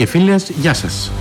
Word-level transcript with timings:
και 0.00 0.06
φίλες, 0.06 0.50
γεια 0.60 0.74
σας. 0.74 1.12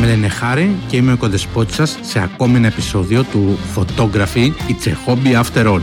Με 0.00 0.06
λένε 0.06 0.28
Χάρη 0.28 0.76
και 0.86 0.96
είμαι 0.96 1.12
ο 1.12 1.16
κοντεσπότης 1.16 1.74
σας 1.74 1.98
σε 2.00 2.22
ακόμη 2.22 2.56
ένα 2.56 2.66
επεισόδιο 2.66 3.22
του 3.22 3.58
Photography 3.76 4.50
It's 4.68 4.86
a 4.86 4.92
Hobby 5.06 5.42
After 5.42 5.66
All. 5.66 5.80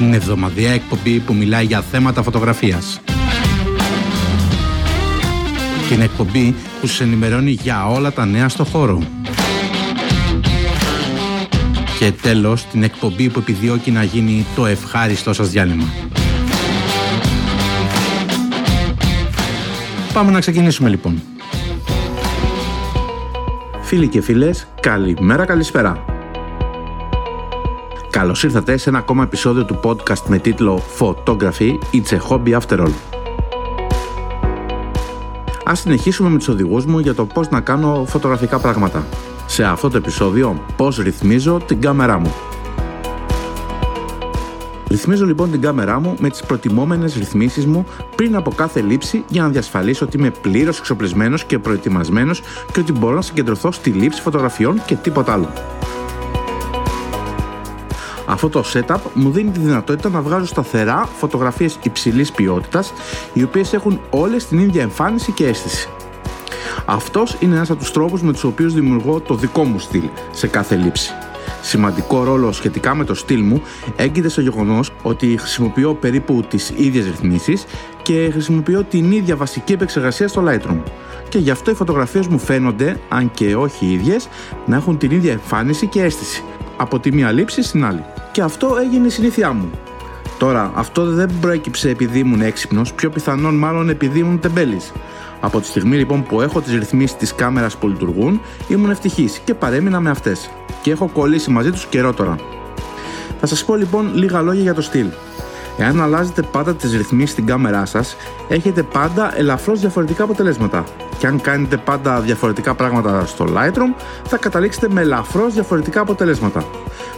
Είναι 0.00 0.16
εβδομαδιαία 0.16 0.72
εκπομπή 0.72 1.18
που 1.18 1.34
μιλάει 1.34 1.64
για 1.64 1.80
θέματα 1.80 2.22
φωτογραφίας. 2.22 3.00
Την 5.88 6.00
εκπομπή 6.00 6.54
που 6.80 6.86
σας 6.86 7.00
ενημερώνει 7.00 7.50
για 7.50 7.86
όλα 7.86 8.12
τα 8.12 8.26
νέα 8.26 8.48
στο 8.48 8.64
χώρο. 8.64 9.17
Και 11.98 12.12
τέλος, 12.12 12.64
την 12.64 12.82
εκπομπή 12.82 13.28
που 13.28 13.38
επιδιώκει 13.38 13.90
να 13.90 14.02
γίνει 14.02 14.46
το 14.56 14.66
ευχάριστό 14.66 15.32
σας 15.32 15.50
διάλειμμα. 15.50 15.84
Πάμε 20.12 20.30
να 20.30 20.40
ξεκινήσουμε 20.40 20.88
λοιπόν. 20.88 21.22
Φίλοι 23.82 24.08
και 24.08 24.20
φίλες, 24.20 24.66
καλημέρα, 24.80 25.44
καλησπέρα. 25.44 26.04
Καλώς 28.10 28.42
ήρθατε 28.42 28.76
σε 28.76 28.88
ένα 28.88 28.98
ακόμα 28.98 29.22
επεισόδιο 29.22 29.64
του 29.64 29.80
podcast 29.84 30.22
με 30.26 30.38
τίτλο 30.38 30.82
Photography 30.98 31.78
It's 31.92 32.10
a 32.10 32.18
Hobby 32.28 32.58
After 32.58 32.78
All. 32.78 32.92
Ας 35.64 35.80
συνεχίσουμε 35.80 36.28
με 36.28 36.38
τους 36.38 36.48
οδηγούς 36.48 36.84
μου 36.84 36.98
για 36.98 37.14
το 37.14 37.24
πώς 37.24 37.48
να 37.48 37.60
κάνω 37.60 38.04
φωτογραφικά 38.08 38.58
πράγματα. 38.58 39.06
Σε 39.50 39.64
αυτό 39.64 39.90
το 39.90 39.96
επεισόδιο, 39.96 40.64
πώς 40.76 40.98
ρυθμίζω 40.98 41.60
την 41.66 41.80
κάμερά 41.80 42.18
μου. 42.18 42.34
Ρυθμίζω 44.88 45.26
λοιπόν 45.26 45.50
την 45.50 45.60
κάμερά 45.60 46.00
μου 46.00 46.16
με 46.18 46.30
τις 46.30 46.42
προτιμόμενες 46.42 47.14
ρυθμίσεις 47.14 47.66
μου 47.66 47.86
πριν 48.16 48.36
από 48.36 48.50
κάθε 48.50 48.80
λήψη 48.80 49.24
για 49.28 49.42
να 49.42 49.48
διασφαλίσω 49.48 50.04
ότι 50.04 50.16
είμαι 50.16 50.30
πλήρως 50.30 50.78
εξοπλισμένος 50.78 51.44
και 51.44 51.58
προετοιμασμένος 51.58 52.42
και 52.72 52.80
ότι 52.80 52.92
μπορώ 52.92 53.14
να 53.14 53.22
συγκεντρωθώ 53.22 53.72
στη 53.72 53.90
λήψη 53.90 54.20
φωτογραφιών 54.20 54.82
και 54.84 54.94
τίποτα 54.94 55.32
άλλο. 55.32 55.52
Αυτό 58.26 58.48
το 58.48 58.64
setup 58.72 59.00
μου 59.14 59.30
δίνει 59.30 59.50
τη 59.50 59.58
δυνατότητα 59.58 60.08
να 60.08 60.20
βγάζω 60.20 60.46
σταθερά 60.46 61.08
φωτογραφίες 61.18 61.78
υψηλής 61.82 62.32
ποιότητας, 62.32 62.92
οι 63.32 63.42
οποίες 63.42 63.72
έχουν 63.72 64.00
όλες 64.10 64.46
την 64.46 64.58
ίδια 64.58 64.82
εμφάνιση 64.82 65.32
και 65.32 65.46
αίσθηση. 65.46 65.88
Αυτός 66.86 67.36
είναι 67.40 67.54
ένας 67.54 67.70
από 67.70 67.78
τους 67.78 67.90
τρόπους 67.90 68.22
με 68.22 68.32
τους 68.32 68.44
οποίους 68.44 68.74
δημιουργώ 68.74 69.20
το 69.20 69.34
δικό 69.34 69.64
μου 69.64 69.78
στυλ 69.78 70.02
σε 70.30 70.46
κάθε 70.46 70.76
λήψη. 70.76 71.12
Σημαντικό 71.62 72.24
ρόλο 72.24 72.52
σχετικά 72.52 72.94
με 72.94 73.04
το 73.04 73.14
στυλ 73.14 73.42
μου 73.42 73.62
έγκυται 73.96 74.28
στο 74.28 74.40
γεγονός 74.40 74.90
ότι 75.02 75.36
χρησιμοποιώ 75.38 75.94
περίπου 75.94 76.44
τις 76.48 76.72
ίδιες 76.76 77.04
ρυθμίσεις 77.04 77.64
και 78.02 78.28
χρησιμοποιώ 78.32 78.84
την 78.84 79.12
ίδια 79.12 79.36
βασική 79.36 79.72
επεξεργασία 79.72 80.28
στο 80.28 80.44
Lightroom. 80.46 80.82
Και 81.28 81.38
γι' 81.38 81.50
αυτό 81.50 81.70
οι 81.70 81.74
φωτογραφίες 81.74 82.26
μου 82.26 82.38
φαίνονται, 82.38 83.00
αν 83.08 83.30
και 83.30 83.56
όχι 83.56 83.86
ίδιες, 83.86 84.28
να 84.66 84.76
έχουν 84.76 84.98
την 84.98 85.10
ίδια 85.10 85.32
εμφάνιση 85.32 85.86
και 85.86 86.02
αίσθηση 86.02 86.42
από 86.76 86.98
τη 86.98 87.12
μία 87.12 87.32
λήψη 87.32 87.62
στην 87.62 87.84
άλλη. 87.84 88.04
Και 88.32 88.40
αυτό 88.40 88.76
έγινε 88.80 89.06
η 89.06 89.10
συνήθειά 89.10 89.52
μου. 89.52 89.70
Τώρα, 90.38 90.72
αυτό 90.74 91.04
δεν 91.04 91.30
προέκυψε 91.40 91.88
επειδή 91.90 92.18
ήμουν 92.18 92.40
έξυπνος, 92.40 92.92
πιο 92.92 93.10
πιθανόν 93.10 93.54
μάλλον 93.54 93.88
επειδή 93.88 94.18
ήμουν 94.18 94.40
τεμπέλης. 94.40 94.92
Από 95.40 95.60
τη 95.60 95.66
στιγμή 95.66 95.96
λοιπόν 95.96 96.22
που 96.22 96.40
έχω 96.40 96.60
τις 96.60 96.72
ρυθμίσεις 96.72 97.16
της 97.16 97.34
κάμερας 97.34 97.76
που 97.76 97.88
λειτουργούν, 97.88 98.40
ήμουν 98.68 98.90
ευτυχής 98.90 99.38
και 99.38 99.54
παρέμεινα 99.54 100.00
με 100.00 100.10
αυτές. 100.10 100.50
Και 100.82 100.90
έχω 100.90 101.08
κολλήσει 101.08 101.50
μαζί 101.50 101.70
τους 101.70 101.86
καιρό 101.86 102.12
τώρα. 102.12 102.36
Θα 103.40 103.46
σας 103.46 103.64
πω 103.64 103.76
λοιπόν 103.76 104.14
λίγα 104.14 104.42
λόγια 104.42 104.62
για 104.62 104.74
το 104.74 104.82
στυλ. 104.82 105.06
Εάν 105.80 106.02
αλλάζετε 106.02 106.42
πάντα 106.42 106.74
τις 106.74 106.92
ρυθμίσεις 106.92 107.30
στην 107.30 107.46
κάμερά 107.46 107.84
σας, 107.84 108.16
έχετε 108.48 108.82
πάντα 108.82 109.38
ελαφρώς 109.38 109.80
διαφορετικά 109.80 110.22
αποτελέσματα. 110.22 110.84
Και 111.18 111.26
αν 111.26 111.40
κάνετε 111.40 111.76
πάντα 111.76 112.20
διαφορετικά 112.20 112.74
πράγματα 112.74 113.26
στο 113.26 113.44
Lightroom, 113.44 114.02
θα 114.24 114.36
καταλήξετε 114.36 114.88
με 114.90 115.00
ελαφρώς 115.00 115.54
διαφορετικά 115.54 116.00
αποτελέσματα. 116.00 116.64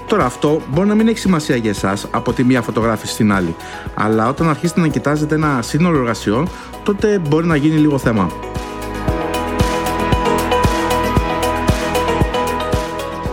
Τώρα 0.06 0.24
αυτό 0.24 0.60
μπορεί 0.70 0.88
να 0.88 0.94
μην 0.94 1.08
έχει 1.08 1.18
σημασία 1.18 1.56
για 1.56 1.70
εσάς 1.70 2.06
από 2.10 2.32
τη 2.32 2.44
μία 2.44 2.62
φωτογράφηση 2.62 3.12
στην 3.12 3.32
άλλη, 3.32 3.54
αλλά 3.94 4.28
όταν 4.28 4.48
αρχίσετε 4.48 4.80
να 4.80 4.88
κοιτάζετε 4.88 5.34
ένα 5.34 5.62
σύνολο 5.62 5.98
εργασιών, 5.98 6.48
τότε 6.82 7.20
μπορεί 7.28 7.46
να 7.46 7.56
γίνει 7.56 7.76
λίγο 7.76 7.98
θέμα. 7.98 8.30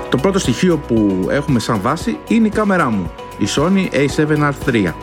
Το 0.09 0.17
πρώτο 0.17 0.39
στοιχείο 0.39 0.77
που 0.77 1.27
έχουμε 1.29 1.59
σαν 1.59 1.79
βάση 1.81 2.17
είναι 2.27 2.47
η 2.47 2.49
κάμερά 2.49 2.89
μου, 2.89 3.11
η 3.37 3.47
Sony 3.55 3.87
A7R3, 3.93 4.93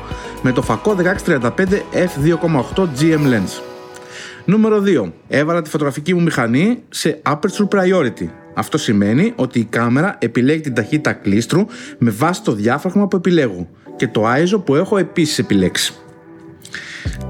με 0.42 0.52
το 0.52 0.62
φακό 0.62 0.96
1635 1.26 1.40
f2.8 1.92 2.88
GM 3.00 3.26
Lens. 3.32 3.62
Νούμερο 4.44 4.82
2. 5.04 5.12
Έβαλα 5.28 5.62
τη 5.62 5.70
φωτογραφική 5.70 6.14
μου 6.14 6.22
μηχανή 6.22 6.82
σε 6.88 7.22
Aperture 7.26 7.68
Priority. 7.68 8.28
Αυτό 8.54 8.78
σημαίνει 8.78 9.32
ότι 9.36 9.58
η 9.58 9.64
κάμερα 9.64 10.16
επιλέγει 10.18 10.60
την 10.60 10.74
ταχύτητα 10.74 11.12
κλίστρου 11.12 11.66
με 11.98 12.10
βάση 12.10 12.42
το 12.42 12.52
διάφραγμα 12.52 13.08
που 13.08 13.16
επιλέγω 13.16 13.68
και 13.96 14.08
το 14.08 14.22
ISO 14.32 14.64
που 14.64 14.74
έχω 14.74 14.98
επίσης 14.98 15.38
επιλέξει. 15.38 15.94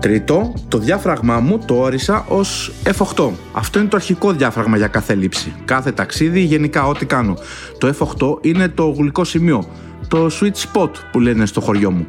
Τρίτο, 0.00 0.54
το 0.68 0.78
διάφραγμά 0.78 1.40
μου 1.40 1.58
το 1.66 1.74
όρισα 1.74 2.24
ως 2.28 2.72
F8. 2.84 3.30
Αυτό 3.52 3.78
είναι 3.78 3.88
το 3.88 3.96
αρχικό 3.96 4.32
διάφραγμα 4.32 4.76
για 4.76 4.86
κάθε 4.86 5.14
λήψη. 5.14 5.52
Κάθε 5.64 5.92
ταξίδι, 5.92 6.40
γενικά 6.40 6.86
ό,τι 6.86 7.06
κάνω. 7.06 7.36
Το 7.78 7.94
F8 7.98 8.44
είναι 8.44 8.68
το 8.68 8.90
γλυκό 8.90 9.24
σημείο, 9.24 9.64
το 10.14 10.30
sweet 10.40 10.52
spot 10.68 10.90
που 11.12 11.20
λένε 11.20 11.46
στο 11.46 11.60
χωριό 11.60 11.90
μου. 11.90 12.06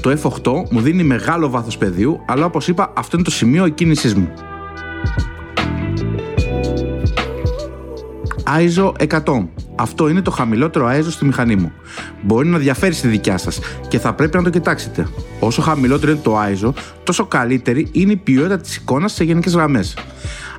Το 0.00 0.10
F8 0.22 0.70
μου 0.70 0.80
δίνει 0.80 1.02
μεγάλο 1.02 1.50
βάθος 1.50 1.78
πεδίου, 1.78 2.20
αλλά 2.26 2.44
όπως 2.44 2.68
είπα 2.68 2.92
αυτό 2.96 3.16
είναι 3.16 3.24
το 3.24 3.30
σημείο 3.30 3.64
εκκίνησής 3.64 4.14
μου. 4.14 4.32
ISO 8.46 8.92
100. 9.08 9.48
Αυτό 9.76 10.08
είναι 10.08 10.22
το 10.22 10.30
χαμηλότερο 10.30 10.88
ISO 10.88 11.06
στη 11.08 11.24
μηχανή 11.24 11.56
μου. 11.56 11.72
Μπορεί 12.22 12.48
να 12.48 12.58
διαφέρει 12.58 12.94
στη 12.94 13.08
δικιά 13.08 13.38
σας 13.38 13.60
και 13.88 13.98
θα 13.98 14.14
πρέπει 14.14 14.36
να 14.36 14.42
το 14.42 14.50
κοιτάξετε. 14.50 15.08
Όσο 15.40 15.62
χαμηλότερο 15.62 16.12
είναι 16.12 16.20
το 16.22 16.36
ISO, 16.40 16.72
τόσο 17.04 17.26
καλύτερη 17.26 17.88
είναι 17.92 18.12
η 18.12 18.16
ποιότητα 18.16 18.58
της 18.58 18.76
εικόνας 18.76 19.12
σε 19.12 19.24
γενικές 19.24 19.52
γραμμές. 19.52 19.94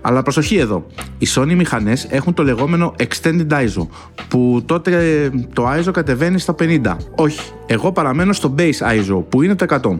Αλλά 0.07 0.21
προσοχή 0.21 0.57
εδώ. 0.57 0.85
Οι 1.17 1.27
Sony 1.35 1.53
μηχανές 1.55 2.07
έχουν 2.09 2.33
το 2.33 2.43
λεγόμενο 2.43 2.93
Extended 2.99 3.47
ISO, 3.49 3.87
που 4.27 4.61
τότε 4.65 5.29
το 5.53 5.71
ISO 5.71 5.91
κατεβαίνει 5.91 6.39
στα 6.39 6.55
50. 6.59 6.95
Όχι, 7.15 7.51
εγώ 7.65 7.91
παραμένω 7.91 8.33
στο 8.33 8.55
Base 8.57 8.79
ISO, 8.95 9.23
που 9.29 9.41
είναι 9.41 9.55
το 9.55 9.65
100. 9.65 9.99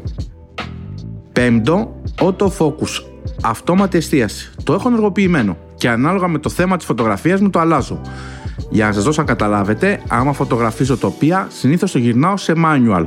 Πέμπτο, 1.34 2.02
Autofocus. 2.22 3.04
Αυτόματη 3.42 3.98
εστίαση. 3.98 4.52
Το 4.64 4.74
έχω 4.74 4.88
ενεργοποιημένο 4.88 5.58
και 5.76 5.90
ανάλογα 5.90 6.28
με 6.28 6.40
το 6.40 6.50
θέμα 6.50 6.78
της 6.78 6.86
φωτογραφίας 6.86 7.42
μου 7.42 7.50
το 7.50 7.60
αλλάζω. 7.60 8.02
Για 8.70 8.86
να 8.86 8.94
σας 8.94 9.04
δώσω 9.04 9.22
να 9.22 9.28
καταλάβετε, 9.28 10.02
άμα 10.08 10.34
φωτογραφίζω 10.34 10.98
τοπία, 10.98 11.48
συνήθως 11.52 11.92
το 11.92 11.98
γυρνάω 11.98 12.38
σε 12.38 12.54
manual. 12.58 13.06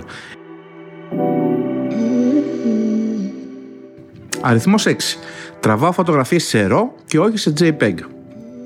Αριθμός 4.42 4.86
6. 4.86 5.18
Τραβάω 5.60 5.92
φωτογραφίες 5.92 6.44
σε 6.44 6.66
RAW 6.70 6.82
και 7.06 7.18
όχι 7.18 7.38
σε 7.38 7.52
JPEG. 7.58 7.94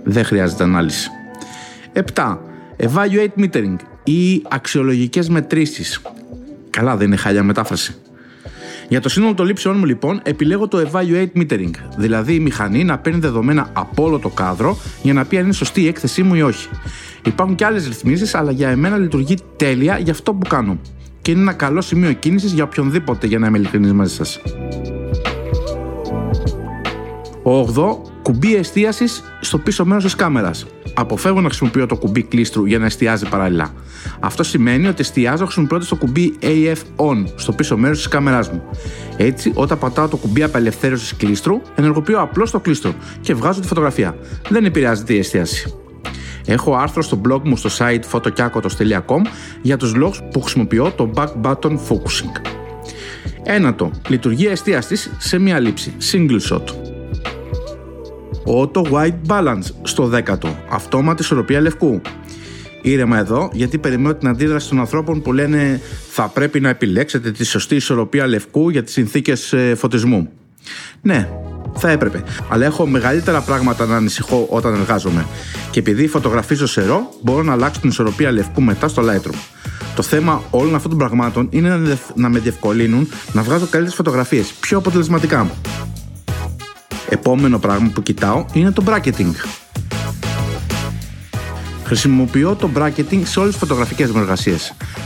Δεν 0.05 0.25
χρειάζεται 0.25 0.63
ανάλυση. 0.63 1.11
7. 2.15 2.39
Evaluate 2.77 3.45
metering 3.45 3.77
ή 4.05 4.43
αξιολογικές 4.49 5.29
μετρήσεις. 5.29 6.01
Καλά 6.71 6.97
δεν 6.97 7.07
είναι 7.07 7.17
χάλια 7.17 7.43
μετάφραση. 7.43 7.97
Για 8.89 9.01
το 9.01 9.09
σύνολο 9.09 9.35
των 9.35 9.47
λήψεών 9.47 9.79
μου 9.79 9.85
λοιπόν 9.85 10.21
επιλέγω 10.25 10.69
το 10.69 10.91
Evaluate 10.91 11.29
Metering, 11.37 11.71
δηλαδή 11.97 12.35
η 12.35 12.41
μηχανή 12.41 12.85
να 12.85 12.99
παίρνει 12.99 13.19
δεδομένα 13.19 13.71
από 13.73 14.03
όλο 14.03 14.19
το 14.19 14.29
κάδρο 14.29 14.79
για 15.03 15.13
να 15.13 15.25
πει 15.25 15.37
αν 15.37 15.45
είναι 15.45 15.53
σωστή 15.53 15.83
η 15.83 15.87
έκθεσή 15.87 16.23
μου 16.23 16.35
ή 16.35 16.43
όχι. 16.43 16.69
Υπάρχουν 17.27 17.55
και 17.55 17.65
άλλες 17.65 17.87
ρυθμίσεις, 17.87 18.35
αλλά 18.35 18.51
για 18.51 18.69
εμένα 18.69 18.97
λειτουργεί 18.97 19.37
τέλεια 19.57 19.99
για 19.99 20.13
αυτό 20.13 20.35
που 20.35 20.49
κάνω. 20.49 20.79
Και 21.23 21.31
είναι 21.31 21.41
ένα 21.41 21.53
καλό 21.53 21.81
σημείο 21.81 22.13
κίνησης 22.13 22.53
για 22.53 22.65
οποιονδήποτε, 22.65 23.27
για 23.27 23.39
να 23.39 23.47
είμαι 23.47 23.59
ειλικρινής 23.59 23.93
μαζί 23.93 24.15
σας. 24.15 24.41
8. 27.47 28.01
Κουμπί 28.23 28.55
εστίασης 28.55 29.23
στο 29.41 29.59
πίσω 29.59 29.85
μέρος 29.85 30.03
της 30.03 30.15
κάμερας. 30.15 30.67
Αποφεύγω 30.95 31.41
να 31.41 31.49
χρησιμοποιώ 31.49 31.87
το 31.87 31.97
κουμπί 31.97 32.23
κλίστρου 32.23 32.65
για 32.65 32.79
να 32.79 32.87
εστιάζει 32.87 33.29
παράλληλα. 33.29 33.73
Αυτό 34.21 34.43
σημαίνει 34.43 34.87
ότι 34.87 35.01
εστιάζω 35.01 35.45
χρησιμοποιώντας 35.45 35.89
το 35.89 35.97
κουμπί 35.97 36.35
AF 36.43 36.77
On 36.97 37.25
στο 37.37 37.53
πίσω 37.53 37.77
μέρος 37.77 37.97
της 37.97 38.09
κάμεράς 38.09 38.51
μου. 38.51 38.63
Έτσι, 39.17 39.53
όταν 39.55 39.79
πατάω 39.79 40.09
το 40.09 40.17
κουμπί 40.17 40.43
απελευθέρωσης 40.43 41.17
κλίστρου, 41.17 41.61
ενεργοποιώ 41.75 42.21
απλώς 42.21 42.51
το 42.51 42.61
κλίστρο 42.61 42.95
και 43.21 43.35
βγάζω 43.35 43.61
τη 43.61 43.67
φωτογραφία. 43.67 44.17
Δεν 44.49 44.65
επηρεάζεται 44.65 45.15
η 45.15 45.19
εστίαση. 45.19 45.75
Έχω 46.47 46.75
άρθρο 46.75 47.03
στο 47.03 47.21
blog 47.29 47.41
μου 47.43 47.57
στο 47.57 47.71
site 47.79 48.03
fotokiakotos.com 48.13 49.21
για 49.63 49.77
τους 49.77 49.95
λόγους 49.95 50.21
που 50.31 50.41
χρησιμοποιώ 50.41 50.93
το 50.97 51.11
back 51.15 51.29
button 51.43 51.73
focusing. 51.73 52.51
Ένατο, 53.43 53.91
λειτουργία 54.09 54.51
εστίασης 54.51 55.11
σε 55.19 55.39
μία 55.39 55.61
λήψη, 55.61 55.93
single 56.13 56.41
shot. 56.51 56.94
Auto 58.47 58.83
White 58.91 59.19
Balance 59.27 59.67
στο 59.83 60.07
δέκατο, 60.07 60.57
αυτόματη 60.69 61.23
ισορροπία 61.23 61.61
λευκού. 61.61 62.01
ήρεμα 62.83 63.19
εδώ, 63.19 63.51
γιατί 63.53 63.79
περιμένω 63.79 64.15
την 64.15 64.29
αντίδραση 64.29 64.69
των 64.69 64.79
ανθρώπων 64.79 65.23
που 65.23 65.33
λένε 65.33 65.81
θα 66.11 66.29
πρέπει 66.29 66.61
να 66.61 66.69
επιλέξετε 66.69 67.31
τη 67.31 67.45
σωστή 67.45 67.75
ισορροπία 67.75 68.27
λευκού 68.27 68.71
για 68.71 68.83
τις 68.83 68.93
συνθήκες 68.93 69.53
ε, 69.53 69.75
φωτισμού. 69.75 70.29
Ναι, 71.03 71.29
θα 71.75 71.91
έπρεπε. 71.91 72.23
Αλλά 72.49 72.65
έχω 72.65 72.87
μεγαλύτερα 72.87 73.41
πράγματα 73.41 73.87
να 73.87 73.97
ανησυχώ 73.97 74.47
όταν 74.51 74.75
εργάζομαι. 74.75 75.27
Και 75.71 75.79
επειδή 75.79 76.07
φωτογραφίζω 76.07 76.67
σε 76.67 76.85
ρο, 76.87 77.11
μπορώ 77.23 77.43
να 77.43 77.53
αλλάξω 77.53 77.81
την 77.81 77.89
ισορροπία 77.91 78.33
λευκού 78.33 78.63
μετά 78.63 78.89
στο 78.89 79.03
Lightroom. 79.03 79.39
Το 79.97 80.03
θέμα 80.03 80.43
όλων 80.51 80.75
αυτών 80.75 80.91
των 80.91 80.99
πραγμάτων 80.99 81.49
είναι 81.51 81.99
να 82.15 82.29
με 82.29 82.39
διευκολύνουν 82.39 83.09
να 83.33 83.43
βγάζω 83.43 83.65
καλύτερες 83.65 83.95
φωτογραφίες 83.95 84.53
πιο 84.61 84.79
αποτελεσματικά. 84.79 85.51
Επόμενο 87.09 87.59
πράγμα 87.59 87.91
που 87.95 88.03
κοιτάω 88.03 88.45
είναι 88.53 88.71
το 88.71 88.85
bracketing. 88.87 89.33
Χρησιμοποιώ 91.85 92.55
το 92.55 92.71
bracketing 92.77 93.21
σε 93.23 93.39
όλες 93.39 93.51
τις 93.51 93.61
φωτογραφικές 93.61 94.11
μου 94.11 94.19
εργασίε. 94.19 94.57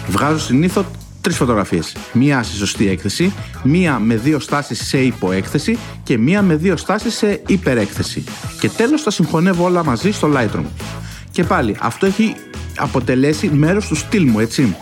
Βγάζω 0.09 0.39
συνήθως 0.39 0.85
τρεις 1.21 1.37
φωτογραφίες. 1.37 1.97
Μία 2.13 2.43
σε 2.43 2.57
σωστή 2.57 2.89
έκθεση, 2.89 3.33
μία 3.63 3.99
με 3.99 4.17
δύο 4.17 4.39
στάσεις 4.39 4.87
σε 4.87 4.99
υποέκθεση 4.99 5.79
και 6.03 6.19
μία 6.19 6.43
με 6.43 6.57
δύο 6.57 6.77
στάσεις 6.77 7.15
σε 7.15 7.43
υπερέκθεση. 7.47 8.25
Και 8.61 8.69
τέλος 8.69 9.03
τα 9.03 9.11
συγχωνεύω 9.11 9.65
όλα 9.65 9.85
μαζί 9.85 10.11
στο 10.11 10.31
Lightroom. 10.35 10.65
Και 11.31 11.45
πάλι, 11.45 11.77
αυτό 11.81 12.07
έχει 12.07 12.35
αποτελέσει 12.79 13.49
μέρος 13.49 13.87
του 13.87 13.95
στυλ 13.95 14.29
μου, 14.29 14.39
έτσι. 14.39 14.77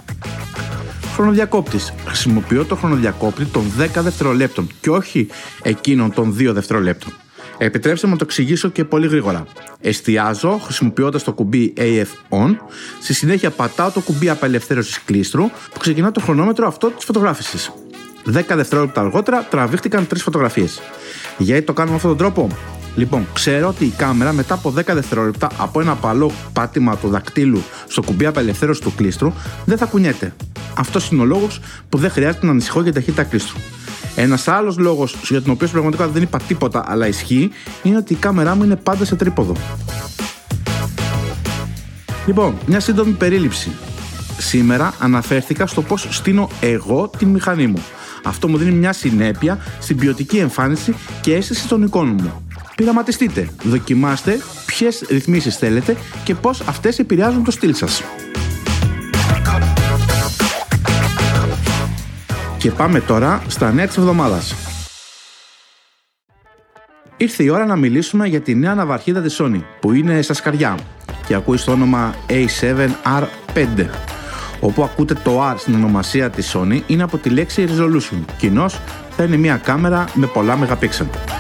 Χρονοδιακόπτης. 1.17 1.93
Χρησιμοποιώ 2.07 2.65
το 2.65 2.77
χρονοδιακόπτη 2.77 3.45
των 3.45 3.73
10 3.79 3.87
δευτερολέπτων 4.03 4.69
και 4.81 4.91
όχι 4.91 5.29
εκείνων 5.63 6.13
των 6.13 6.37
2 6.39 6.53
δευτερολέπτων. 6.53 7.13
Επιτρέψτε 7.59 8.07
μου 8.07 8.13
να 8.13 8.19
το 8.19 8.25
εξηγήσω 8.29 8.69
και 8.69 8.85
πολύ 8.85 9.07
γρήγορα. 9.07 9.47
Εστιάζω 9.81 10.59
χρησιμοποιώντας 10.65 11.23
το 11.23 11.33
κουμπί 11.33 11.73
AF 11.77 12.07
On, 12.29 12.57
στη 13.03 13.15
συνέχεια 13.15 13.51
πατάω 13.51 13.91
το 13.91 14.01
κουμπί 14.01 14.29
απελευθέρωσης 14.29 15.05
κλίστρου 15.05 15.49
που 15.73 15.79
ξεκινά 15.79 16.13
το 16.13 16.21
χρονόμετρο 16.21 16.67
αυτό 16.67 16.91
της 16.91 17.05
φωτογράφησης. 17.05 17.73
10 18.33 18.57
δευτερόλεπτα 18.57 19.01
αργότερα 19.01 19.47
τραβήχτηκαν 19.51 20.07
τρεις 20.07 20.23
φωτογραφίες. 20.23 20.81
Γιατί 21.39 21.63
το 21.63 21.73
κάνουμε 21.73 21.97
αυτόν 21.97 22.11
τον 22.11 22.19
τρόπο, 22.19 22.49
Λοιπόν, 22.97 23.27
ξέρω 23.33 23.69
ότι 23.69 23.85
η 23.85 23.93
κάμερα 23.97 24.33
μετά 24.33 24.55
από 24.55 24.71
10 24.71 24.95
δευτερόλεπτα 24.95 25.51
από 25.59 25.81
ένα 25.81 25.93
απαλό 25.93 26.33
πάτημα 26.53 26.97
του 26.97 27.09
δακτύλου 27.09 27.63
στο 27.89 28.03
κουμπί 28.03 28.27
απελευθέρωσης 28.27 28.83
του 28.83 28.93
κλίστρου 28.97 29.33
δεν 29.65 29.79
θα 29.79 29.87
κουνιέται. 29.87 30.33
Αυτός 30.79 31.09
είναι 31.09 31.23
ο 31.23 31.25
λόγος 31.25 31.61
που 31.89 31.99
δεν 31.99 32.11
χρειάζεται 32.11 32.47
να 32.47 32.53
ανησυχώ 32.53 32.83
για 32.83 32.93
ταχύτητα 32.93 33.25
κλίστρου. 33.25 33.57
Ένας 34.17 34.49
άλλος 34.49 34.79
λόγος 34.79 35.17
για 35.29 35.43
τον 35.43 35.53
οποίο 35.53 35.69
πραγματικά 35.69 36.09
δεν 36.09 36.23
είπα 36.23 36.39
τίποτα 36.39 36.85
αλλά 36.87 37.07
ισχύει 37.07 37.51
είναι 37.83 37.97
ότι 37.97 38.13
η 38.13 38.17
κάμερά 38.17 38.55
μου 38.55 38.65
είναι 38.65 38.77
πάντα 38.77 39.05
σε 39.05 39.17
τρίποδο. 39.17 39.53
Λοιπόν, 42.27 42.55
μια 42.67 42.81
σύντομη 42.81 43.13
περίληψη. 43.13 43.71
Σήμερα 44.39 44.95
αναφέρθηκα 44.99 45.67
στο 45.67 45.83
πώς 45.83 46.07
στείνω 46.11 46.49
εγώ 46.61 47.11
την 47.19 47.29
μηχανή 47.29 47.67
μου. 47.67 47.85
Αυτό 48.25 48.49
μου 48.49 48.57
δίνει 48.57 48.73
μια 48.73 48.93
συνέπεια 48.93 49.59
στην 49.81 49.97
ποιοτική 49.97 50.37
εμφάνιση 50.37 50.95
και 51.21 51.35
αίσθηση 51.35 51.69
των 51.69 51.83
εικόνων 51.83 52.19
μου. 52.23 52.47
Πειραματιστείτε, 52.77 53.49
δοκιμάστε 53.63 54.41
ποιες 54.67 55.05
ρυθμίσεις 55.09 55.57
θέλετε 55.57 55.97
και 56.25 56.35
πώς 56.35 56.61
αυτές 56.61 56.99
επηρεάζουν 56.99 57.45
το 57.45 57.51
στυλ 57.51 57.75
σας. 57.75 58.03
Και 62.59 62.71
πάμε 62.71 63.01
τώρα 63.01 63.43
στα 63.47 63.73
νέα 63.73 63.87
της 63.87 63.97
εβδομάδας. 63.97 64.55
Ήρθε 67.17 67.43
η 67.43 67.49
ώρα 67.49 67.67
να 67.67 67.77
μιλήσουμε 67.77 68.27
για 68.27 68.41
τη 68.41 68.55
νέα 68.55 68.75
ναυαρχίδα 68.75 69.21
της 69.21 69.41
Sony 69.43 69.61
που 69.81 69.93
είναι 69.93 70.23
στα 70.23 70.35
σκαριά 70.35 70.79
και 71.27 71.35
ακούεις 71.35 71.61
στο 71.61 71.73
όνομα 71.73 72.15
A7R5 72.29 73.87
όπου 74.61 74.83
ακούτε 74.83 75.15
το 75.15 75.51
R 75.51 75.55
στην 75.59 75.75
ονομασία 75.75 76.31
της 76.31 76.57
Sony 76.57 76.81
είναι 76.87 77.03
από 77.03 77.19
τη 77.19 77.29
λέξη 77.31 77.67
resolution 77.69 78.25
κοινώς 78.39 78.81
θα 79.11 79.25
είναι 79.25 79.37
μια 79.37 79.57
κάμερα 79.57 80.05
με 80.15 80.27
πολλά 80.27 80.59
megapixel. 80.63 81.36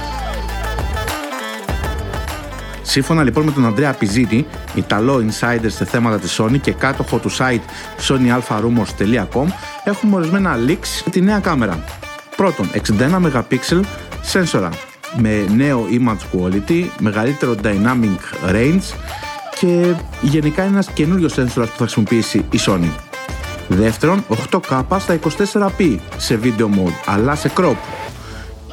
Σύμφωνα 2.96 3.22
λοιπόν 3.22 3.44
με 3.44 3.50
τον 3.50 3.64
Ανδρέα 3.64 3.92
Πιζίτη, 3.92 4.46
Ιταλό 4.74 5.24
insider 5.26 5.66
σε 5.66 5.84
θέματα 5.84 6.18
της 6.18 6.40
Sony 6.40 6.60
και 6.60 6.72
κάτοχο 6.72 7.18
του 7.18 7.30
site 7.30 7.60
sonyalpharumors.com, 8.08 9.46
έχουμε 9.84 10.16
ορισμένα 10.16 10.56
leaks 10.66 11.00
για 11.02 11.12
τη 11.12 11.20
νέα 11.20 11.38
κάμερα. 11.38 11.84
Πρώτον, 12.36 12.70
61 12.98 13.42
MP 13.50 13.58
σένσορα 14.20 14.70
με 15.16 15.44
νέο 15.56 15.86
image 15.90 16.38
quality, 16.38 16.84
μεγαλύτερο 17.00 17.54
dynamic 17.62 18.50
range 18.50 18.94
και 19.58 19.94
γενικά 20.20 20.62
είναι 20.62 20.72
ένας 20.72 20.90
καινούριος 20.92 21.32
σένσορας 21.32 21.68
που 21.68 21.76
θα 21.76 21.82
χρησιμοποιήσει 21.82 22.44
η 22.50 22.58
Sony. 22.66 22.90
Δεύτερον, 23.68 24.24
8K 24.50 24.82
στα 24.98 25.18
24p 25.52 25.96
σε 26.16 26.40
video 26.42 26.64
mode, 26.64 26.94
αλλά 27.06 27.34
σε 27.34 27.50
crop 27.56 27.76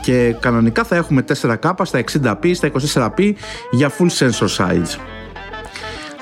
και 0.03 0.35
κανονικά 0.39 0.83
θα 0.83 0.95
έχουμε 0.95 1.23
4K 1.41 1.71
στα 1.81 2.03
60p, 2.11 2.55
στα 2.55 2.71
24p 2.93 3.33
για 3.71 3.91
full 3.97 4.09
sensor 4.19 4.47
size. 4.57 4.99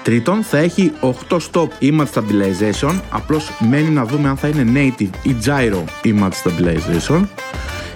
Τρίτον, 0.04 0.44
θα 0.44 0.58
έχει 0.58 0.92
8 1.30 1.38
stop 1.52 1.68
image 1.82 2.06
stabilization, 2.14 3.00
απλώς 3.10 3.52
μένει 3.60 3.90
να 3.90 4.06
δούμε 4.06 4.30
αν 4.30 4.38
θα 4.38 4.48
είναι 4.48 4.66
native 4.74 5.10
ή 5.24 5.36
gyro 5.46 5.84
image 6.04 6.32
stabilization. 6.44 7.28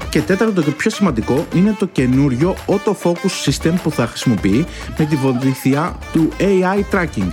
Και 0.09 0.21
τέταρτο 0.21 0.61
και 0.61 0.71
πιο 0.71 0.91
σημαντικό 0.91 1.45
είναι 1.55 1.75
το 1.79 1.85
καινούριο 1.85 2.55
autofocus 2.67 3.49
system 3.51 3.73
που 3.83 3.91
θα 3.91 4.07
χρησιμοποιεί 4.07 4.65
με 4.97 5.05
τη 5.05 5.15
βοήθεια 5.15 5.99
του 6.13 6.29
AI 6.39 6.95
tracking. 6.95 7.31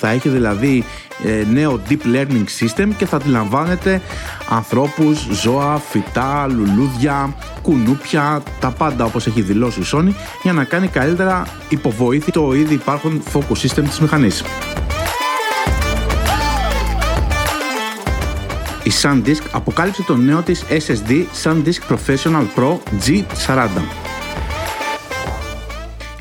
Θα 0.00 0.08
έχει 0.08 0.28
δηλαδή 0.28 0.84
ε, 1.24 1.44
νέο 1.52 1.80
deep 1.88 2.14
learning 2.14 2.44
system 2.58 2.88
και 2.96 3.06
θα 3.06 3.16
αντιλαμβάνεται 3.16 4.00
ανθρώπους, 4.48 5.28
ζώα, 5.30 5.76
φυτά, 5.90 6.46
λουλούδια, 6.50 7.36
κουνούπια, 7.62 8.42
τα 8.60 8.70
πάντα 8.70 9.04
όπως 9.04 9.26
έχει 9.26 9.40
δηλώσει 9.40 9.80
η 9.80 9.84
Sony 9.92 10.12
για 10.42 10.52
να 10.52 10.64
κάνει 10.64 10.86
καλύτερα 10.86 11.46
υποβοήθη 11.68 12.30
το 12.30 12.54
ήδη 12.54 12.74
υπάρχον 12.74 13.22
focus 13.32 13.66
system 13.66 13.82
της 13.88 14.00
μηχανής. 14.00 14.44
Η 18.82 18.90
SanDisk 19.02 19.42
αποκάλυψε 19.52 20.02
το 20.02 20.16
νέο 20.16 20.40
της 20.40 20.64
SSD 20.68 21.24
SanDisk 21.42 21.94
Professional 21.94 22.46
Pro 22.56 22.78
G40 23.06 23.68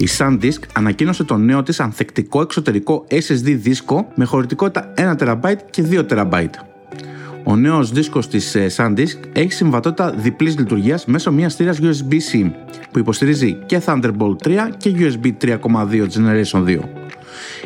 η 0.04 0.08
SanDisk 0.18 0.60
ανακοίνωσε 0.74 1.24
το 1.24 1.38
νέο 1.38 1.64
της 1.64 1.80
ανθεκτικό 1.80 2.42
εξωτερικό 2.42 3.06
SSD 3.10 3.56
δίσκο 3.56 4.12
με 4.16 4.26
χωρητικότητα 4.26 4.94
1 4.98 5.16
TB 5.18 5.56
και 5.70 5.84
2 5.90 6.06
TB. 6.10 6.46
Ο 7.44 7.56
νέος 7.56 7.92
δίσκος 7.92 8.28
της 8.28 8.56
ε, 8.56 8.68
SanDisk 8.76 9.18
έχει 9.34 9.54
συμβατότητα 9.54 10.12
διπλής 10.12 10.58
λειτουργίας 10.58 11.06
μέσω 11.06 11.32
μιας 11.32 11.56
θύρας 11.56 11.80
USB-C 11.82 12.52
που 12.92 13.00
υποστηρίζει 13.00 13.58
και 13.66 13.82
Thunderbolt 13.86 14.36
3 14.44 14.70
και 14.78 14.96
USB 14.98 15.32
3.2 15.42 15.58
Generation 16.08 16.66
2. 16.66 16.80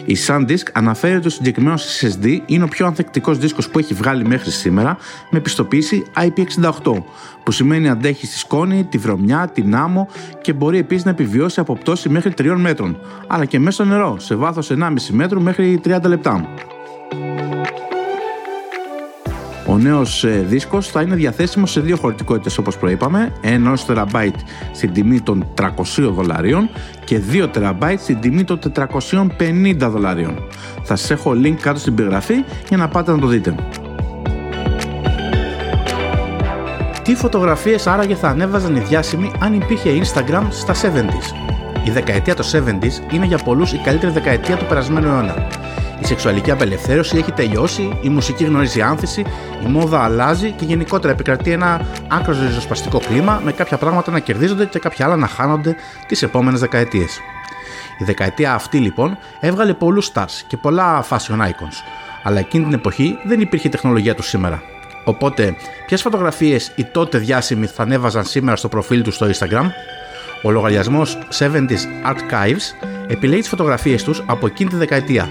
Η 0.05 0.17
SanDisk 0.27 0.67
αναφέρει 0.74 1.15
ότι 1.15 1.27
ο 1.27 1.29
συγκεκριμένος 1.29 2.00
SSD 2.01 2.39
είναι 2.46 2.63
ο 2.63 2.67
πιο 2.67 2.86
ανθεκτικός 2.86 3.38
δίσκος 3.38 3.69
που 3.69 3.79
έχει 3.79 3.93
βγάλει 3.93 4.25
μέχρι 4.25 4.51
σήμερα 4.51 4.98
με 5.29 5.39
πιστοποίηση 5.39 6.03
IP68, 6.15 7.03
που 7.43 7.51
σημαίνει 7.51 7.89
αντέχει 7.89 8.25
στη 8.25 8.38
σκόνη, 8.38 8.84
τη 8.84 8.98
βρωμιά, 8.98 9.50
την 9.53 9.75
άμμο 9.75 10.07
και 10.41 10.53
μπορεί 10.53 10.77
επίσης 10.77 11.03
να 11.03 11.12
επιβιώσει 11.12 11.60
από 11.60 11.75
πτώση 11.75 12.10
μέχρι 12.10 12.34
3 12.38 12.55
μέτρων, 12.57 13.00
αλλά 13.27 13.46
και 13.46 13.60
μέσα 13.60 13.72
στο 13.72 13.86
νερό, 13.86 14.19
σε 14.19 14.36
βάθος 14.36 14.72
1,5 14.72 14.89
μέτρου 15.10 15.41
μέχρι 15.41 15.81
30 15.86 16.01
λεπτά. 16.03 16.50
Ο 19.69 19.77
νέος 19.77 20.24
ε, 20.24 20.46
δίσκος 20.48 20.88
θα 20.88 21.01
είναι 21.01 21.15
διαθέσιμος 21.15 21.72
σε 21.72 21.79
δύο 21.79 21.98
χωρητικότητες 21.98 22.57
όπως 22.57 22.77
προείπαμε, 22.77 23.31
1 23.43 23.74
TB 23.88 24.31
στην 24.72 24.93
τιμή 24.93 25.22
των 25.22 25.48
300 25.55 25.67
δολαρίων 25.98 26.69
και 27.07 27.21
2 27.31 27.47
TB 27.55 27.93
στην 27.97 28.19
τιμή 28.19 28.43
των 28.43 28.59
450 29.39 29.75
δολαρίων. 29.77 30.43
Θα 30.83 30.95
σας 30.95 31.11
έχω 31.11 31.31
link 31.31 31.55
κάτω 31.61 31.79
στην 31.79 31.95
περιγραφή 31.95 32.33
για 32.67 32.77
να 32.77 32.87
πάτε 32.87 33.11
να 33.11 33.19
το 33.19 33.27
δείτε. 33.27 33.55
Τι 37.03 37.15
φωτογραφίες 37.15 37.87
άραγε 37.87 38.15
θα 38.15 38.27
ανέβαζαν 38.27 38.75
οι 38.75 38.79
διάσημοι 38.79 39.31
αν 39.39 39.53
υπήρχε 39.53 39.89
Instagram 40.03 40.43
στα 40.49 40.73
70s. 40.73 41.47
Η 41.87 41.91
δεκαετία 41.91 42.35
των 42.35 42.45
70s 42.45 43.13
είναι 43.13 43.25
για 43.25 43.37
πολλούς 43.37 43.73
η 43.73 43.77
καλύτερη 43.77 44.11
δεκαετία 44.11 44.55
του 44.55 44.65
περασμένου 44.65 45.07
αιώνα. 45.07 45.47
Η 46.07 46.09
σεξουαλική 46.09 46.51
απελευθέρωση 46.51 47.17
έχει 47.17 47.31
τελειώσει, 47.31 47.97
η 48.01 48.09
μουσική 48.09 48.43
γνωρίζει 48.43 48.81
άνθηση, 48.81 49.25
η 49.63 49.67
μόδα 49.67 50.03
αλλάζει 50.03 50.51
και 50.51 50.65
γενικότερα 50.65 51.13
επικρατεί 51.13 51.51
ένα 51.51 51.87
άκρος 52.07 52.39
ριζοσπαστικό 52.39 52.99
κλίμα 52.99 53.41
με 53.43 53.51
κάποια 53.51 53.77
πράγματα 53.77 54.11
να 54.11 54.19
κερδίζονται 54.19 54.65
και 54.65 54.79
κάποια 54.79 55.05
άλλα 55.05 55.15
να 55.15 55.27
χάνονται 55.27 55.75
τις 56.07 56.23
επόμενες 56.23 56.59
δεκαετίες. 56.59 57.19
Η 57.99 58.03
δεκαετία 58.03 58.53
αυτή 58.53 58.77
λοιπόν 58.77 59.17
έβγαλε 59.39 59.73
πολλούς 59.73 60.11
stars 60.13 60.41
και 60.47 60.57
πολλά 60.57 61.05
fashion 61.09 61.39
icons, 61.39 61.77
αλλά 62.23 62.39
εκείνη 62.39 62.63
την 62.63 62.73
εποχή 62.73 63.17
δεν 63.23 63.39
υπήρχε 63.39 63.67
η 63.67 63.71
τεχνολογία 63.71 64.15
του 64.15 64.23
σήμερα. 64.23 64.61
Οπότε, 65.03 65.55
ποιες 65.85 66.01
φωτογραφίες 66.01 66.71
οι 66.75 66.83
τότε 66.83 67.17
διάσημοι 67.17 67.65
θα 67.65 67.83
ανέβαζαν 67.83 68.25
σήμερα 68.25 68.55
στο 68.55 68.67
προφίλ 68.67 69.01
τους 69.01 69.15
στο 69.15 69.27
Instagram, 69.27 69.65
ο 70.43 70.51
λογαριασμός 70.51 71.17
70s 71.39 71.83
Archives 72.05 72.87
επιλέγει 73.07 73.39
τις 73.39 73.49
φωτογραφίες 73.49 74.03
τους 74.03 74.23
από 74.25 74.47
εκείνη 74.47 74.69
τη 74.69 74.75
δεκαετία 74.75 75.29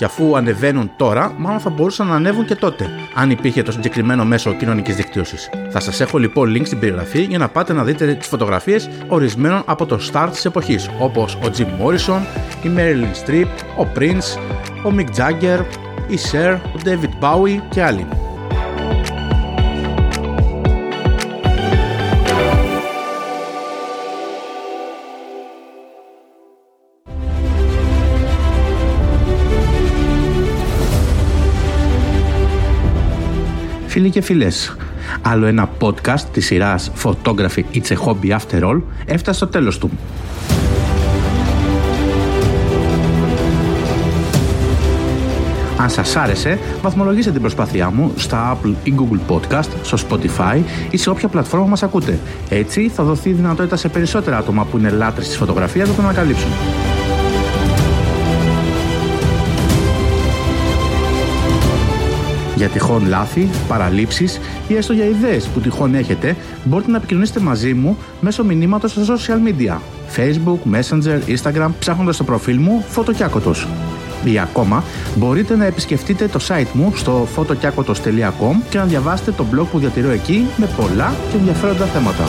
Και 0.00 0.06
αφού 0.06 0.36
ανεβαίνουν 0.36 0.90
τώρα, 0.96 1.34
μάλλον 1.36 1.60
θα 1.60 1.70
μπορούσαν 1.70 2.06
να 2.06 2.14
ανέβουν 2.14 2.44
και 2.44 2.54
τότε, 2.54 2.90
αν 3.14 3.30
υπήρχε 3.30 3.62
το 3.62 3.72
συγκεκριμένο 3.72 4.24
μέσο 4.24 4.52
κοινωνικής 4.52 4.96
δικτύωσης. 4.96 5.50
Θα 5.70 5.80
σας 5.80 6.00
έχω 6.00 6.18
λοιπόν 6.18 6.56
link 6.56 6.66
στην 6.66 6.78
περιγραφή 6.78 7.22
για 7.22 7.38
να 7.38 7.48
πάτε 7.48 7.72
να 7.72 7.84
δείτε 7.84 8.14
τις 8.14 8.28
φωτογραφίες 8.28 8.90
ορισμένων 9.08 9.62
από 9.64 9.86
το 9.86 9.98
start 10.12 10.28
της 10.30 10.44
εποχής, 10.44 10.90
όπως 10.98 11.34
ο 11.34 11.50
Jim 11.56 11.84
Morrison, 11.84 12.20
η 12.62 12.70
Marilyn 12.76 13.28
Streep, 13.28 13.48
ο 13.78 13.86
Prince, 13.96 14.38
ο 14.84 14.94
Mick 14.96 15.20
Jagger, 15.20 15.64
η 16.08 16.18
Cher, 16.32 16.58
ο 16.76 16.80
David 16.84 17.24
Bowie 17.24 17.60
και 17.68 17.82
άλλοι. 17.82 18.06
Φίλοι 34.00 34.12
και 34.12 34.20
φίλες, 34.20 34.76
άλλο 35.22 35.46
ένα 35.46 35.70
podcast 35.80 36.20
της 36.32 36.46
σειράς 36.46 36.90
Photography 37.04 37.62
It's 37.74 37.88
a 37.88 37.96
Hobby 38.04 38.38
After 38.38 38.62
All 38.62 38.80
έφτασε 39.04 39.36
στο 39.36 39.46
τέλος 39.46 39.78
του. 39.78 39.90
Αν 45.76 45.90
σας 45.90 46.16
άρεσε, 46.16 46.58
βαθμολογήστε 46.82 47.30
την 47.30 47.40
προσπάθειά 47.40 47.90
μου 47.90 48.12
στα 48.16 48.58
Apple 48.58 48.74
ή 48.82 48.94
Google 48.98 49.34
Podcast, 49.34 49.68
στο 49.82 49.98
Spotify 50.08 50.62
ή 50.90 50.96
σε 50.96 51.10
όποια 51.10 51.28
πλατφόρμα 51.28 51.66
μας 51.66 51.82
ακούτε. 51.82 52.18
Έτσι 52.48 52.88
θα 52.88 53.02
δοθεί 53.02 53.30
δυνατότητα 53.30 53.76
σε 53.76 53.88
περισσότερα 53.88 54.36
άτομα 54.36 54.64
που 54.64 54.78
είναι 54.78 54.90
λάτρες 54.90 55.26
της 55.26 55.36
φωτογραφίας 55.36 55.88
να 55.88 55.94
το 55.94 56.02
ανακαλύψουν. 56.02 56.50
Για 62.60 62.68
τυχόν 62.68 63.06
λάθη, 63.06 63.48
παραλήψεις 63.68 64.40
ή 64.68 64.74
έστω 64.74 64.92
για 64.92 65.04
ιδέες 65.04 65.46
που 65.46 65.60
τυχόν 65.60 65.94
έχετε, 65.94 66.36
μπορείτε 66.64 66.90
να 66.90 66.96
επικοινωνήσετε 66.96 67.40
μαζί 67.40 67.74
μου 67.74 67.96
μέσω 68.20 68.44
μηνύματος 68.44 68.90
στα 68.90 69.02
social 69.06 69.48
media, 69.48 69.76
Facebook, 70.16 70.74
Messenger, 70.74 71.18
Instagram, 71.36 71.68
ψάχνοντας 71.78 72.16
το 72.16 72.24
προφίλ 72.24 72.58
μου 72.60 72.84
Φωτοκιάκοτος. 72.88 73.68
Ή 74.24 74.38
ακόμα, 74.38 74.84
μπορείτε 75.16 75.56
να 75.56 75.64
επισκεφτείτε 75.64 76.26
το 76.28 76.40
site 76.48 76.72
μου 76.72 76.92
στο 76.96 77.28
fotokiakotos.com 77.36 78.54
και 78.70 78.78
να 78.78 78.84
διαβάσετε 78.84 79.32
το 79.32 79.44
blog 79.54 79.66
που 79.70 79.78
διατηρώ 79.78 80.10
εκεί 80.10 80.46
με 80.56 80.68
πολλά 80.76 81.14
και 81.30 81.36
ενδιαφέροντα 81.36 81.84
θέματα. 81.84 82.24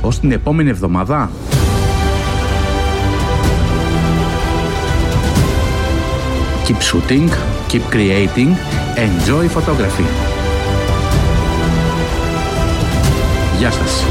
Ως 0.00 0.20
την 0.20 0.32
επόμενη 0.32 0.70
εβδομάδα, 0.70 1.30
keep 6.71 6.81
shooting, 6.81 7.29
keep 7.67 7.83
creating, 7.93 8.57
enjoy 8.95 9.47
photography. 9.47 10.07
Γεια 13.57 13.71
σας. 13.71 14.05